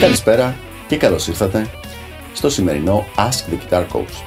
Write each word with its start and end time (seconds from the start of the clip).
Καλησπέρα 0.00 0.56
και 0.88 0.96
καλώς 0.96 1.28
ήρθατε 1.28 1.70
στο 2.32 2.50
σημερινό 2.50 3.04
Ask 3.16 3.52
the 3.52 3.72
Guitar 3.72 3.84
Coach. 3.92 4.22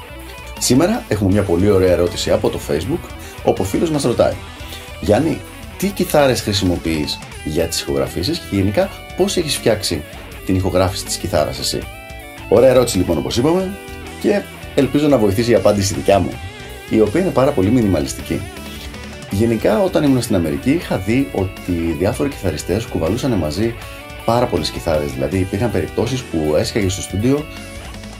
Σήμερα 0.59 1.03
έχουμε 1.07 1.31
μια 1.31 1.43
πολύ 1.43 1.69
ωραία 1.69 1.91
ερώτηση 1.91 2.31
από 2.31 2.49
το 2.49 2.59
Facebook 2.69 3.09
όπου 3.43 3.61
ο 3.61 3.65
φίλος 3.65 3.89
μας 3.89 4.03
ρωτάει 4.03 4.33
Γιάννη, 5.01 5.41
τι 5.77 5.87
κιθάρες 5.87 6.41
χρησιμοποιείς 6.41 7.19
για 7.43 7.65
τις 7.65 7.81
ηχογραφήσεις 7.81 8.39
και 8.39 8.55
γενικά 8.55 8.89
πώς 9.17 9.37
έχεις 9.37 9.55
φτιάξει 9.55 10.03
την 10.45 10.55
ηχογράφηση 10.55 11.05
της 11.05 11.15
κιθάρας 11.15 11.59
εσύ; 11.59 11.79
Ωραία 12.49 12.69
ερώτηση 12.69 12.97
λοιπόν 12.97 13.17
όπως 13.17 13.37
είπαμε 13.37 13.77
και 14.21 14.41
ελπίζω 14.75 15.07
να 15.07 15.17
βοηθήσει 15.17 15.51
η 15.51 15.55
απάντηση 15.55 15.93
δικιά 15.93 16.19
μου 16.19 16.31
η 16.89 17.01
οποία 17.01 17.21
είναι 17.21 17.31
πάρα 17.31 17.51
πολύ 17.51 17.69
μινιμαλιστική. 17.69 18.41
Γενικά 19.31 19.79
όταν 19.79 20.03
ήμουν 20.03 20.21
στην 20.21 20.35
Αμερική 20.35 20.71
είχα 20.71 20.97
δει 20.97 21.29
ότι 21.33 21.95
διάφοροι 21.97 22.29
κιθαριστές 22.29 22.85
κουβαλούσαν 22.85 23.31
μαζί 23.31 23.75
πάρα 24.25 24.45
πολλές 24.45 24.69
κιθάρες. 24.69 25.11
Δηλαδή 25.11 25.37
υπήρχαν 25.37 25.71
περιπτώσεις 25.71 26.21
που 26.21 26.55
έσχαγε 26.55 26.89
στο 26.89 27.01
στούντιο 27.01 27.45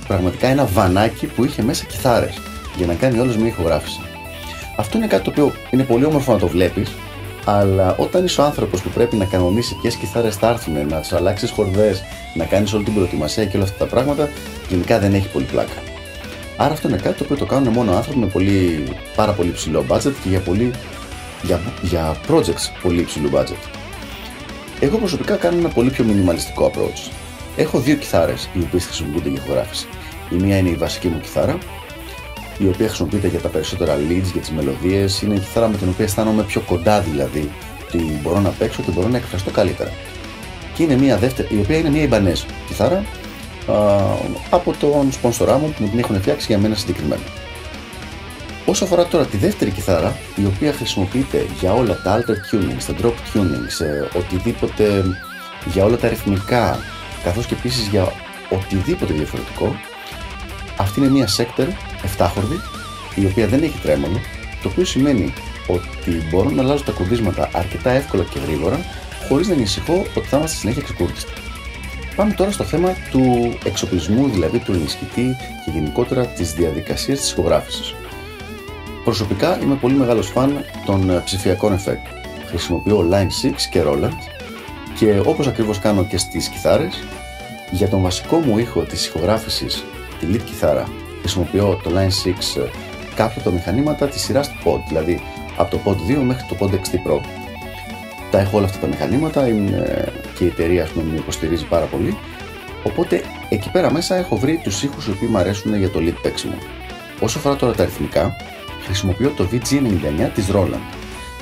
πραγματικά 0.07 0.47
ένα 0.47 0.65
βανάκι 0.65 1.25
που 1.25 1.45
είχε 1.45 1.61
μέσα 1.61 1.85
κιθάρες 1.85 2.41
για 2.77 2.85
να 2.85 2.93
κάνει 2.93 3.19
όλος 3.19 3.37
μια 3.37 3.47
ηχογράφηση. 3.47 3.99
Αυτό 4.77 4.97
είναι 4.97 5.07
κάτι 5.07 5.23
το 5.23 5.29
οποίο 5.29 5.53
είναι 5.69 5.83
πολύ 5.83 6.05
όμορφο 6.05 6.31
να 6.31 6.39
το 6.39 6.47
βλέπεις, 6.47 6.91
αλλά 7.45 7.95
όταν 7.97 8.25
είσαι 8.25 8.41
ο 8.41 8.43
άνθρωπος 8.43 8.81
που 8.81 8.89
πρέπει 8.89 9.15
να 9.15 9.25
κανονίσει 9.25 9.75
ποιες 9.81 9.95
κιθάρες 9.95 10.35
θα 10.35 10.49
έρθουν, 10.49 10.87
να 10.87 11.01
του 11.01 11.15
αλλάξεις 11.15 11.51
χορδές, 11.51 12.03
να 12.33 12.45
κάνεις 12.45 12.73
όλη 12.73 12.83
την 12.83 12.93
προετοιμασία 12.93 13.45
και 13.45 13.57
όλα 13.57 13.65
αυτά 13.65 13.77
τα 13.77 13.85
πράγματα, 13.85 14.29
γενικά 14.69 14.99
δεν 14.99 15.13
έχει 15.13 15.27
πολύ 15.27 15.45
πλάκα. 15.45 15.81
Άρα 16.57 16.73
αυτό 16.73 16.87
είναι 16.87 16.97
κάτι 16.97 17.17
το 17.17 17.23
οποίο 17.23 17.35
το 17.35 17.45
κάνουν 17.45 17.73
μόνο 17.73 17.95
άνθρωποι 17.95 18.19
με 18.19 18.25
πολύ, 18.25 18.83
πάρα 19.15 19.31
πολύ 19.31 19.51
ψηλό 19.51 19.85
budget 19.89 20.13
και 20.23 20.29
για, 20.29 20.39
πολύ, 20.39 20.71
για, 21.41 21.59
για 21.81 22.15
projects 22.29 22.79
πολύ 22.81 22.99
υψηλού 23.01 23.29
budget. 23.33 23.78
Εγώ 24.81 24.97
προσωπικά 24.97 25.35
κάνω 25.35 25.57
ένα 25.57 25.69
πολύ 25.69 25.89
πιο 25.89 26.03
μινιμαλιστικό 26.03 26.71
approach. 26.73 27.11
Έχω 27.55 27.79
δύο 27.79 27.95
κιθάρες 27.95 28.49
οι 28.53 28.59
οποίες 28.59 28.85
χρησιμοποιούνται 28.85 29.29
για 29.29 29.41
ηχογράφηση. 29.43 29.87
Η 30.29 30.35
μία 30.35 30.57
είναι 30.57 30.69
η 30.69 30.73
βασική 30.75 31.07
μου 31.07 31.19
κιθάρα, 31.19 31.57
η 32.57 32.67
οποία 32.67 32.87
χρησιμοποιείται 32.87 33.27
για 33.27 33.39
τα 33.39 33.47
περισσότερα 33.49 33.95
leads, 33.95 34.29
για 34.31 34.41
τις 34.41 34.51
μελωδίες. 34.51 35.21
Είναι 35.21 35.33
η 35.33 35.39
κιθάρα 35.39 35.67
με 35.67 35.77
την 35.77 35.89
οποία 35.89 36.05
αισθάνομαι 36.05 36.43
πιο 36.43 36.61
κοντά 36.61 36.99
δηλαδή, 37.01 37.49
ότι 37.87 38.19
μπορώ 38.23 38.39
να 38.39 38.49
παίξω 38.49 38.81
και 38.81 38.91
μπορώ 38.91 39.07
να 39.07 39.17
εκφραστώ 39.17 39.51
καλύτερα. 39.51 39.91
Και 40.75 40.83
είναι 40.83 40.95
μια 40.95 41.17
δεύτερη, 41.17 41.55
η 41.55 41.59
οποία 41.59 41.77
είναι 41.77 41.89
μια 41.89 42.07
Ibanez 42.09 42.45
κιθάρα, 42.67 43.03
από 44.49 44.73
τον 44.79 45.11
σπονσορά 45.11 45.57
μου 45.57 45.73
που 45.77 45.83
μου 45.83 45.89
την 45.89 45.99
έχουν 45.99 46.21
φτιάξει 46.21 46.45
για 46.49 46.57
μένα 46.57 46.75
συγκεκριμένα. 46.75 47.21
Όσο 48.69 48.83
αφορά 48.83 49.05
τώρα 49.05 49.25
τη 49.25 49.37
δεύτερη 49.37 49.71
κιθάρα, 49.71 50.17
η 50.35 50.45
οποία 50.45 50.73
χρησιμοποιείται 50.73 51.45
για 51.59 51.73
όλα 51.73 52.01
τα 52.03 52.19
alter 52.19 52.55
tuning, 52.55 52.75
στα 52.77 52.93
drop 53.01 53.13
tuning, 53.33 53.65
σε 53.67 54.09
οτιδήποτε, 54.17 55.03
για 55.65 55.83
όλα 55.83 55.97
τα 55.97 56.07
αριθμικά, 56.07 56.79
καθώς 57.23 57.45
και 57.45 57.53
επίσης 57.53 57.87
για 57.87 58.11
οτιδήποτε 58.49 59.13
διαφορετικό, 59.13 59.75
αυτή 60.77 60.99
είναι 60.99 61.09
μια 61.09 61.27
sector 61.37 61.67
7χορδη, 62.17 62.59
η 63.15 63.25
οποία 63.25 63.47
δεν 63.47 63.63
έχει 63.63 63.79
τρέμολο, 63.81 64.19
το 64.61 64.69
οποίο 64.69 64.85
σημαίνει 64.85 65.33
ότι 65.67 66.11
μπορώ 66.29 66.49
να 66.49 66.61
αλλάζω 66.61 66.83
τα 66.83 66.91
κουμπίσματα 66.91 67.49
αρκετά 67.53 67.89
εύκολα 67.89 68.23
και 68.23 68.39
γρήγορα, 68.39 68.79
χωρίς 69.27 69.47
να 69.47 69.53
ανησυχώ 69.53 70.05
ότι 70.15 70.27
θα 70.27 70.37
είμαστε 70.37 70.57
συνέχεια 70.57 70.81
ξεκούρτιστοι. 70.81 71.31
Πάμε 72.15 72.33
τώρα 72.33 72.51
στο 72.51 72.63
θέμα 72.63 72.95
του 73.11 73.53
εξοπλισμού, 73.63 74.29
δηλαδή 74.29 74.59
του 74.59 74.71
ενισχυτή 74.71 75.35
και 75.65 75.71
γενικότερα 75.71 76.25
της 76.25 76.53
διαδικασίας 76.53 77.19
της 77.19 77.31
ηχογράφησης. 77.31 77.93
Προσωπικά 79.03 79.59
είμαι 79.61 79.75
πολύ 79.75 79.93
μεγάλος 79.93 80.27
φαν 80.27 80.65
των 80.85 81.09
ε, 81.09 81.21
ψηφιακών 81.25 81.73
εφέκτ. 81.73 82.05
Χρησιμοποιώ 82.47 83.09
Line 83.11 83.47
6 83.47 83.53
και 83.69 83.83
Roland 83.85 84.17
και 84.97 85.21
όπως 85.25 85.47
ακριβώς 85.47 85.79
κάνω 85.79 86.03
και 86.03 86.17
στις 86.17 86.47
κιθάρες, 86.47 87.03
για 87.71 87.89
τον 87.89 88.01
βασικό 88.01 88.37
μου 88.37 88.57
ήχο 88.57 88.81
της 88.81 89.05
ηχογράφησης, 89.07 89.83
τη 90.19 90.27
lead 90.31 90.41
κιθάρα, 90.45 90.87
χρησιμοποιώ 91.19 91.79
το 91.83 91.91
Line 91.93 92.27
6 92.57 92.61
ε, 92.61 92.69
κάποια 93.15 93.41
από 93.41 93.49
τα 93.49 93.51
μηχανήματα 93.51 94.07
της 94.07 94.21
σειράς 94.21 94.51
Pod, 94.63 94.79
δηλαδή 94.87 95.21
από 95.57 95.71
το 95.71 95.79
Pod 95.85 96.11
2 96.11 96.21
μέχρι 96.23 96.43
το 96.49 96.55
Pod 96.59 96.73
XT 96.73 97.09
Pro 97.09 97.19
τα 98.31 98.39
έχω 98.39 98.57
όλα 98.57 98.65
αυτά 98.65 98.79
τα 98.79 98.87
μηχανήματα 98.87 99.47
είναι, 99.47 100.11
και 100.37 100.43
η 100.43 100.47
εταιρεία 100.47 100.83
ας 100.83 100.89
πούμε, 100.89 101.11
με 101.11 101.17
υποστηρίζει 101.17 101.65
πάρα 101.65 101.85
πολύ. 101.85 102.17
Οπότε 102.83 103.21
εκεί 103.49 103.69
πέρα 103.71 103.91
μέσα 103.91 104.15
έχω 104.15 104.35
βρει 104.37 104.59
τους 104.63 104.83
ήχους 104.83 105.07
οι 105.07 105.11
οποίοι 105.11 105.27
μου 105.31 105.37
αρέσουν 105.37 105.75
για 105.75 105.89
το 105.89 105.99
lead 105.99 106.15
παίξιμο. 106.21 106.55
Όσο 107.19 107.37
αφορά 107.37 107.55
τώρα 107.55 107.73
τα 107.73 107.83
αριθμικά, 107.83 108.35
χρησιμοποιώ 108.89 109.31
το 109.35 109.47
VG99 109.51 110.29
της 110.33 110.49
Roland. 110.53 110.85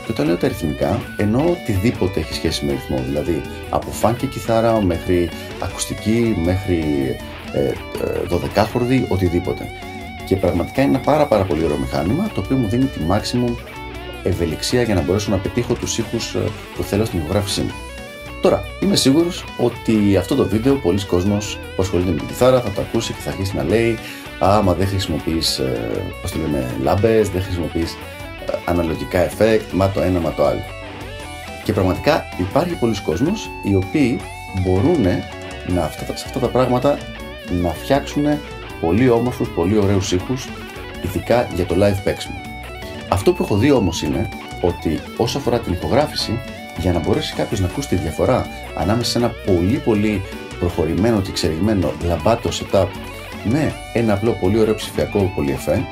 Και 0.06 0.12
όταν 0.12 0.26
λέω 0.26 0.38
τα 0.38 0.46
αριθμικά, 0.46 1.02
εννοώ 1.18 1.50
οτιδήποτε 1.50 2.20
έχει 2.20 2.34
σχέση 2.34 2.66
με 2.66 2.72
ρυθμό. 2.72 3.04
Δηλαδή 3.06 3.42
από 3.70 3.88
funky 4.02 4.28
κιθάρα 4.30 4.82
μέχρι 4.82 5.30
ακουστική, 5.60 6.42
μέχρι 6.46 6.84
ε, 7.54 7.72
12χορδη, 8.30 9.02
ε, 9.02 9.06
οτιδήποτε. 9.08 9.68
Και 10.26 10.36
πραγματικά 10.36 10.82
είναι 10.82 10.96
ένα 10.96 11.04
πάρα, 11.04 11.26
πάρα 11.26 11.44
πολύ 11.44 11.64
ωραίο 11.64 11.78
μηχάνημα 11.78 12.30
το 12.34 12.42
οποίο 12.42 12.56
μου 12.56 12.68
δίνει 12.68 12.86
τη 12.86 13.00
maximum 13.10 13.56
ευελιξία 14.24 14.82
για 14.82 14.96
να 14.96 15.02
μπορέσω 15.02 15.32
να 15.32 15.38
πετύχω 15.38 15.74
τους 15.74 15.98
ήχους 15.98 16.36
ε, 16.36 16.40
που 16.76 16.84
θέλω 16.84 17.06
στην 17.06 17.20
ηχογράφησή 17.20 17.62
μου. 17.62 17.72
Τώρα, 18.42 18.64
είμαι 18.80 18.96
σίγουρος 18.96 19.44
ότι 19.58 20.18
αυτό 20.18 20.36
το 20.36 20.48
βίντεο 20.48 20.76
πολλοί 20.76 21.06
κόσμος 21.06 21.60
που 21.76 21.82
ασχολείται 21.82 22.12
με 22.12 22.18
την 22.18 22.28
κιθάρα 22.28 22.62
θα 22.62 22.70
το 22.70 22.82
ακούσει 22.82 23.14
και 23.14 23.22
θα 23.22 23.30
αρχίσει 23.30 23.56
να 23.56 23.64
λέει 23.64 23.98
άμα 24.40 24.74
δεν 24.74 24.88
χρησιμοποιείς, 24.88 25.58
ε, 25.58 26.02
πώς 26.22 26.32
το 26.32 26.38
λέμε, 26.38 26.76
λάμπες, 26.82 27.30
δεν 27.30 27.42
χρησιμοποιείς 27.42 27.94
ε, 27.94 28.54
αναλογικά 28.66 29.30
effect, 29.30 29.62
μα 29.74 29.90
το 29.90 30.02
ένα, 30.02 30.20
μα 30.20 30.32
το 30.32 30.46
άλλο. 30.46 30.62
Και 31.64 31.74
πραγματικά 31.74 32.26
υπάρχει 32.38 32.74
πολλοί 32.74 33.02
κόσμος 33.02 33.50
οι 33.64 33.76
οποίοι 33.76 34.20
μπορούν 34.60 35.02
να, 35.68 35.84
αυτά, 35.84 36.16
σε 36.16 36.24
αυτά 36.26 36.40
τα 36.40 36.48
πράγματα 36.48 36.98
να 37.62 37.70
φτιάξουν 37.70 38.26
πολύ 38.82 39.10
όμορφους, 39.10 39.50
πολύ 39.50 39.78
ωραίους 39.78 40.12
ήχους, 40.12 40.48
ειδικά 41.04 41.48
για 41.56 41.66
το 41.66 41.76
live 41.76 42.04
παίξιμο. 42.04 42.42
Αυτό 43.10 43.34
που 43.34 43.44
έχω 43.44 43.58
δει 43.58 43.72
όμως 43.72 44.02
είναι 44.02 44.30
ότι 44.62 45.00
όσο 45.18 45.38
αφορά 45.38 45.60
την 45.60 45.74
ηχογράφηση, 45.74 46.40
για 46.78 46.94
να 46.94 47.00
μπορέσει 47.00 47.34
κάποιος 47.34 47.60
να 47.60 47.66
ακούσει 47.66 47.88
τη 47.88 47.96
διαφορά 47.96 48.48
ανάμεσα 48.78 49.12
σε 49.12 49.18
ένα 49.18 49.30
πολύ 49.30 49.78
πολύ 49.78 50.22
προχωρημένο 50.60 51.22
και 51.22 51.30
εξεριγμένο 51.30 51.94
λαμπάτο 52.06 52.50
setup 52.50 52.88
με 53.44 53.74
ένα 53.94 54.14
απλό 54.14 54.32
πολύ 54.32 54.60
ωραίο 54.60 54.76
ψηφιακό 54.76 55.32
πολυεφέ, 55.36 55.84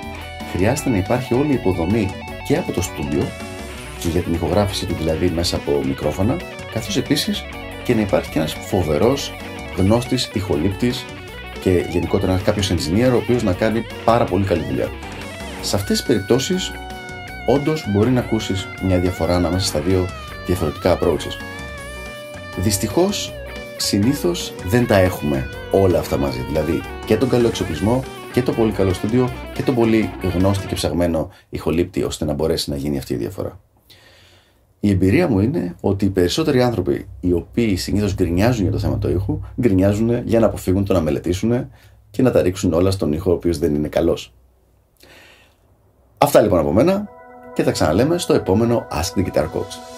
χρειάζεται 0.53 0.89
να 0.89 0.97
υπάρχει 0.97 1.33
όλη 1.33 1.51
η 1.51 1.53
υποδομή 1.53 2.09
και 2.47 2.57
από 2.57 2.71
το 2.71 2.81
στούντιο 2.81 3.27
και 3.99 4.07
για 4.07 4.21
την 4.21 4.33
ηχογράφηση 4.33 4.85
του 4.85 4.95
δηλαδή 4.97 5.29
μέσα 5.29 5.55
από 5.55 5.81
μικρόφωνα, 5.85 6.37
καθώς 6.73 6.97
επίσης 6.97 7.43
και 7.83 7.95
να 7.95 8.01
υπάρχει 8.01 8.29
και 8.29 8.39
ένας 8.39 8.53
φοβερός 8.53 9.33
γνώστης 9.77 10.29
ηχολήπτης 10.33 11.05
και 11.61 11.85
γενικότερα 11.89 12.41
κάποιος 12.43 12.71
engineer 12.71 13.11
ο 13.13 13.15
οποίος 13.15 13.43
να 13.43 13.53
κάνει 13.53 13.85
πάρα 14.05 14.23
πολύ 14.23 14.45
καλή 14.45 14.63
δουλειά. 14.69 14.89
Σε 15.61 15.75
αυτές 15.75 15.97
τις 15.97 16.07
περιπτώσεις 16.07 16.71
όντως 17.45 17.85
μπορεί 17.89 18.09
να 18.09 18.19
ακούσεις 18.19 18.67
μια 18.83 18.99
διαφορά 18.99 19.35
ανάμεσα 19.35 19.65
στα 19.65 19.79
δύο 19.79 20.07
διαφορετικά 20.45 20.99
approaches. 20.99 21.37
Δυστυχώς, 22.57 23.33
συνήθως 23.77 24.53
δεν 24.65 24.87
τα 24.87 24.97
έχουμε 24.97 25.49
όλα 25.71 25.99
αυτά 25.99 26.17
μαζί. 26.17 26.39
Δηλαδή 26.47 26.81
και 27.05 27.17
τον 27.17 27.29
καλό 27.29 27.47
εξοπλισμό 27.47 28.03
και 28.33 28.41
το 28.41 28.51
πολύ 28.51 28.71
καλό 28.71 28.93
στούντιο 28.93 29.29
και 29.53 29.63
τον 29.63 29.75
πολύ 29.75 30.09
γνώστη 30.35 30.67
και 30.67 30.75
ψαγμένο 30.75 31.29
ηχολήπτη 31.49 32.03
ώστε 32.03 32.25
να 32.25 32.33
μπορέσει 32.33 32.69
να 32.69 32.75
γίνει 32.75 32.97
αυτή 32.97 33.13
η 33.13 33.17
διαφορά. 33.17 33.59
Η 34.79 34.89
εμπειρία 34.89 35.27
μου 35.27 35.39
είναι 35.39 35.75
ότι 35.81 36.05
οι 36.05 36.09
περισσότεροι 36.09 36.61
άνθρωποι 36.61 37.07
οι 37.19 37.33
οποίοι 37.33 37.75
συνήθως 37.75 38.15
γκρινιάζουν 38.15 38.63
για 38.63 38.71
το 38.71 38.79
θέμα 38.79 38.97
του 38.97 39.09
ήχου, 39.09 39.39
γκρινιάζουν 39.61 40.23
για 40.25 40.39
να 40.39 40.45
αποφύγουν 40.45 40.85
το 40.85 40.93
να 40.93 41.01
μελετήσουν 41.01 41.69
και 42.11 42.21
να 42.21 42.31
τα 42.31 42.41
ρίξουν 42.41 42.73
όλα 42.73 42.91
στον 42.91 43.13
ήχο 43.13 43.31
ο 43.31 43.33
οποίος 43.33 43.57
δεν 43.57 43.75
είναι 43.75 43.87
καλός. 43.87 44.33
Αυτά 46.17 46.41
λοιπόν 46.41 46.59
από 46.59 46.71
μένα 46.71 47.09
και 47.53 47.63
τα 47.63 47.71
ξαναλέμε 47.71 48.17
στο 48.17 48.33
επόμενο 48.33 48.87
Ask 48.91 49.19
the 49.19 49.25
Guitar 49.25 49.43
Coach. 49.43 49.94